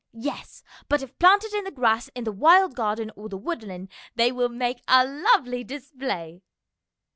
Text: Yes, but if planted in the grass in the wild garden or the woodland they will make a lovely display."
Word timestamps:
Yes, 0.17 0.63
but 0.89 1.03
if 1.03 1.19
planted 1.19 1.53
in 1.53 1.63
the 1.63 1.69
grass 1.69 2.07
in 2.15 2.23
the 2.23 2.31
wild 2.31 2.73
garden 2.73 3.11
or 3.15 3.29
the 3.29 3.37
woodland 3.37 3.87
they 4.15 4.31
will 4.31 4.49
make 4.49 4.81
a 4.87 5.05
lovely 5.05 5.63
display." 5.63 6.41